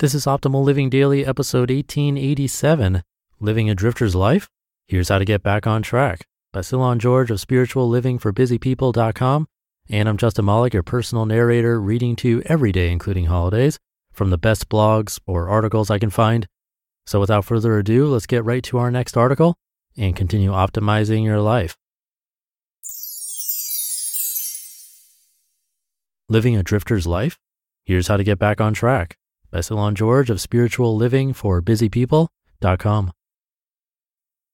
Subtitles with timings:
[0.00, 3.02] This is Optimal Living Daily, episode 1887
[3.40, 4.48] Living a Drifter's Life?
[4.86, 9.48] Here's how to get back on track by Cylon George of spirituallivingforbusypeople.com.
[9.90, 13.76] And I'm Justin Malik, your personal narrator, reading to you every day, including holidays,
[14.12, 16.46] from the best blogs or articles I can find.
[17.04, 19.56] So without further ado, let's get right to our next article
[19.96, 21.76] and continue optimizing your life.
[26.28, 27.36] Living a Drifter's Life?
[27.84, 29.16] Here's how to get back on track
[29.50, 29.60] by
[29.92, 33.12] George of Spiritual Living for busypeople.com.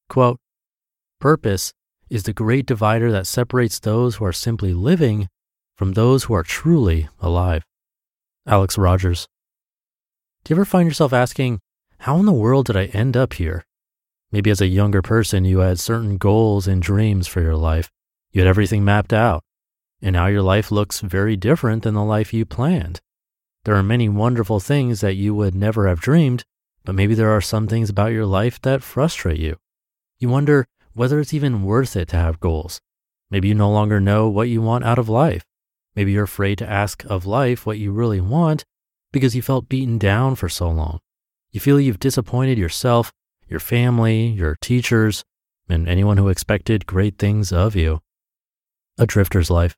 [0.09, 0.39] Quote,
[1.20, 1.73] Purpose
[2.11, 5.28] is the great divider that separates those who are simply living
[5.77, 7.65] from those who are truly alive.
[8.47, 9.27] Alex Rogers.
[10.45, 11.61] Do you ever find yourself asking,
[11.98, 13.65] how in the world did I end up here?
[14.31, 17.91] Maybe as a younger person, you had certain goals and dreams for your life.
[18.33, 19.42] You had everything mapped out.
[20.03, 23.00] And now your life looks very different than the life you planned.
[23.64, 26.44] There are many wonderful things that you would never have dreamed,
[26.84, 29.56] but maybe there are some things about your life that frustrate you.
[30.18, 32.80] You wonder whether it's even worth it to have goals.
[33.30, 35.44] Maybe you no longer know what you want out of life.
[35.97, 38.64] Maybe you're afraid to ask of life what you really want
[39.12, 41.00] because you felt beaten down for so long.
[41.50, 43.12] You feel you've disappointed yourself,
[43.48, 45.24] your family, your teachers,
[45.69, 48.00] and anyone who expected great things of you.
[48.98, 49.76] A drifter's life.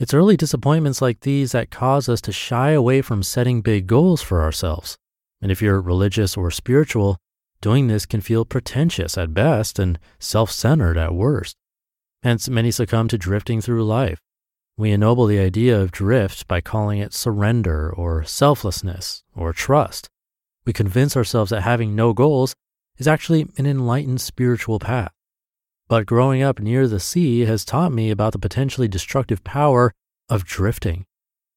[0.00, 4.22] It's early disappointments like these that cause us to shy away from setting big goals
[4.22, 4.96] for ourselves.
[5.42, 7.18] And if you're religious or spiritual,
[7.60, 11.54] doing this can feel pretentious at best and self centered at worst.
[12.22, 14.18] Hence, many succumb to drifting through life.
[14.78, 20.08] We ennoble the idea of drift by calling it surrender or selflessness or trust.
[20.64, 22.54] We convince ourselves that having no goals
[22.96, 25.12] is actually an enlightened spiritual path.
[25.90, 29.92] But growing up near the sea has taught me about the potentially destructive power
[30.28, 31.04] of drifting.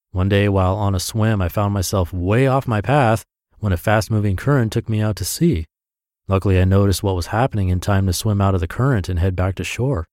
[0.09, 3.25] One day while on a swim, I found myself way off my path
[3.59, 5.67] when a fast moving current took me out to sea.
[6.27, 9.19] Luckily, I noticed what was happening in time to swim out of the current and
[9.19, 10.07] head back to shore.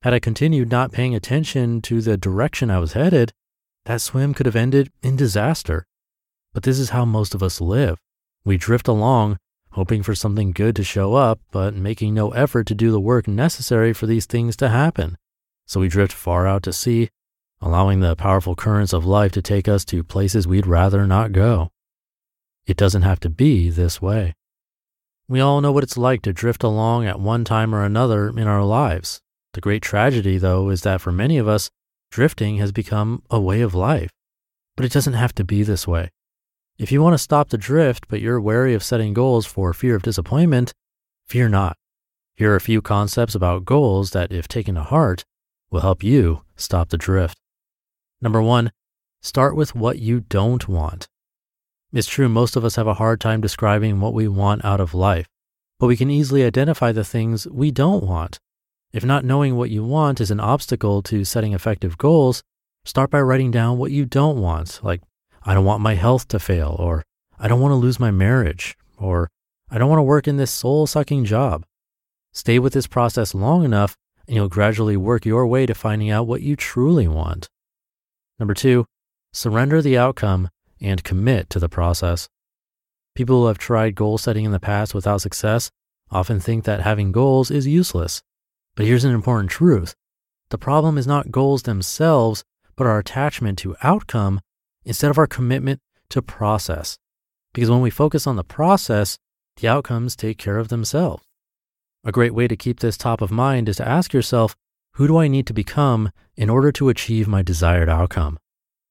[0.00, 3.30] Had I continued not paying attention to the direction I was headed,
[3.84, 5.84] that swim could have ended in disaster.
[6.54, 7.98] But this is how most of us live.
[8.42, 9.36] We drift along,
[9.72, 13.28] hoping for something good to show up, but making no effort to do the work
[13.28, 15.16] necessary for these things to happen.
[15.66, 17.10] So we drift far out to sea,
[17.60, 21.70] allowing the powerful currents of life to take us to places we'd rather not go.
[22.66, 24.34] It doesn't have to be this way.
[25.28, 28.48] We all know what it's like to drift along at one time or another in
[28.48, 29.20] our lives.
[29.52, 31.70] The great tragedy, though, is that for many of us,
[32.10, 34.10] drifting has become a way of life.
[34.76, 36.10] But it doesn't have to be this way.
[36.80, 39.94] If you want to stop the drift, but you're wary of setting goals for fear
[39.96, 40.72] of disappointment,
[41.26, 41.76] fear not.
[42.36, 45.26] Here are a few concepts about goals that, if taken to heart,
[45.70, 47.36] will help you stop the drift.
[48.22, 48.72] Number one,
[49.20, 51.06] start with what you don't want.
[51.92, 54.94] It's true, most of us have a hard time describing what we want out of
[54.94, 55.26] life,
[55.78, 58.38] but we can easily identify the things we don't want.
[58.90, 62.42] If not knowing what you want is an obstacle to setting effective goals,
[62.86, 65.02] start by writing down what you don't want, like
[65.42, 67.02] I don't want my health to fail, or
[67.38, 69.30] I don't want to lose my marriage, or
[69.70, 71.64] I don't want to work in this soul sucking job.
[72.32, 73.96] Stay with this process long enough,
[74.26, 77.48] and you'll gradually work your way to finding out what you truly want.
[78.38, 78.86] Number two,
[79.32, 80.50] surrender the outcome
[80.80, 82.28] and commit to the process.
[83.14, 85.70] People who have tried goal setting in the past without success
[86.10, 88.22] often think that having goals is useless.
[88.76, 89.94] But here's an important truth
[90.50, 92.42] the problem is not goals themselves,
[92.76, 94.40] but our attachment to outcome
[94.90, 95.78] instead of our commitment
[96.08, 96.98] to process.
[97.54, 99.18] Because when we focus on the process,
[99.58, 101.22] the outcomes take care of themselves.
[102.02, 104.56] A great way to keep this top of mind is to ask yourself,
[104.94, 108.36] who do I need to become in order to achieve my desired outcome?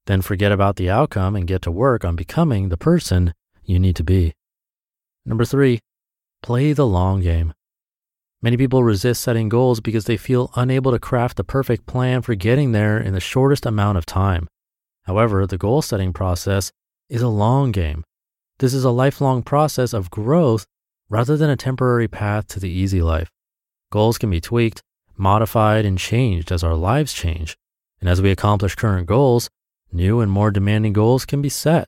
[0.06, 3.34] Then forget about the outcome and get to work on becoming the person
[3.66, 4.34] you need to be.
[5.26, 5.80] Number three,
[6.42, 7.54] play the long game.
[8.42, 12.36] Many people resist setting goals because they feel unable to craft the perfect plan for
[12.36, 14.48] getting there in the shortest amount of time.
[15.10, 16.72] However, the goal setting process
[17.10, 18.04] is a long game.
[18.60, 20.68] This is a lifelong process of growth
[21.10, 23.32] rather than a temporary path to the easy life.
[23.92, 24.84] Goals can be tweaked,
[25.18, 27.58] modified, and changed as our lives change.
[28.00, 29.50] And as we accomplish current goals,
[29.92, 31.88] new and more demanding goals can be set.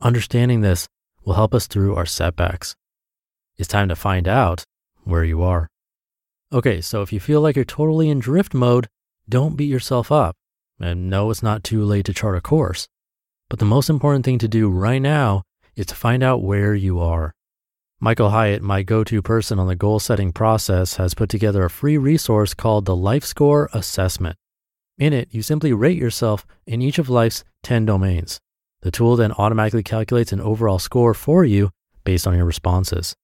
[0.00, 0.86] Understanding this
[1.24, 2.76] will help us through our setbacks.
[3.56, 4.62] It's time to find out
[5.02, 5.66] where you are.
[6.52, 8.86] Okay, so if you feel like you're totally in drift mode,
[9.28, 10.36] don't beat yourself up.
[10.80, 12.88] And no, it's not too late to chart a course.
[13.48, 15.42] But the most important thing to do right now
[15.76, 17.34] is to find out where you are.
[18.00, 21.70] Michael Hyatt, my go to person on the goal setting process, has put together a
[21.70, 24.36] free resource called the Life Score Assessment.
[24.98, 28.40] In it, you simply rate yourself in each of life's 10 domains.
[28.82, 31.70] The tool then automatically calculates an overall score for you
[32.04, 33.14] based on your responses.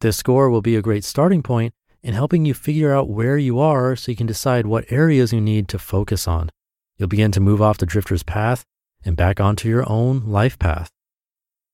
[0.00, 3.58] This score will be a great starting point in helping you figure out where you
[3.58, 6.50] are so you can decide what areas you need to focus on.
[6.96, 8.64] You'll begin to move off the drifter's path
[9.04, 10.90] and back onto your own life path.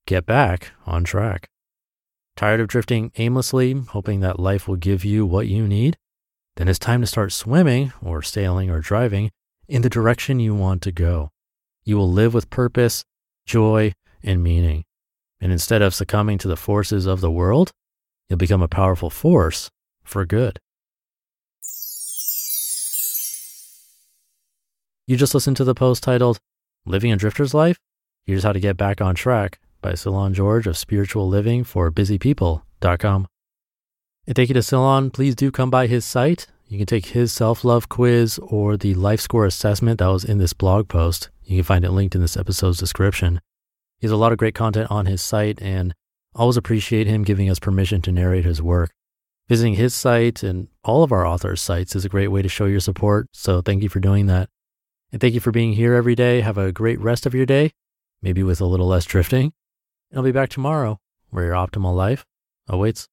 [0.07, 1.49] Get back on track.
[2.37, 5.97] Tired of drifting aimlessly, hoping that life will give you what you need?
[6.57, 9.31] Then it's time to start swimming or sailing or driving
[9.69, 11.31] in the direction you want to go.
[11.85, 13.05] You will live with purpose,
[13.45, 13.93] joy,
[14.23, 14.85] and meaning.
[15.41, 17.73] And instead of succumbing to the forces of the world,
[18.29, 19.71] you'll become a powerful force
[20.03, 20.59] for good.
[25.09, 26.39] You just listened to the post titled
[26.85, 27.79] Living a Drifter's Life?
[28.27, 33.27] Here's How to Get Back on Track by Cylon George of Spiritual Living for BusyPeople.com.
[34.27, 35.11] And thank you to Cylon.
[35.11, 36.47] Please do come by his site.
[36.67, 40.37] You can take his self love quiz or the life score assessment that was in
[40.37, 41.31] this blog post.
[41.43, 43.41] You can find it linked in this episode's description.
[44.01, 45.95] He has a lot of great content on his site and
[46.35, 48.91] always appreciate him giving us permission to narrate his work.
[49.49, 52.67] Visiting his site and all of our authors' sites is a great way to show
[52.67, 53.29] your support.
[53.33, 54.51] So thank you for doing that.
[55.13, 56.41] And thank you for being here every day.
[56.41, 57.71] Have a great rest of your day,
[58.21, 59.53] maybe with a little less drifting.
[60.11, 60.99] And I'll be back tomorrow
[61.31, 62.27] where your optimal life
[62.67, 63.07] awaits.